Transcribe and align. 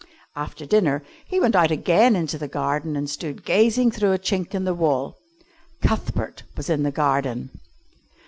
After 0.35 0.65
dinner 0.65 1.03
he 1.27 1.39
went 1.39 1.55
out 1.55 1.69
again 1.69 2.15
into 2.15 2.39
the 2.39 2.47
garden 2.47 2.95
and 2.95 3.07
stood 3.07 3.45
gazing 3.45 3.91
through 3.91 4.13
a 4.13 4.17
chink 4.17 4.55
in 4.55 4.63
the 4.63 4.73
wall. 4.73 5.19
Cuthbert 5.83 6.41
was 6.57 6.71
in 6.71 6.81
the 6.81 6.89
garden. 6.89 7.51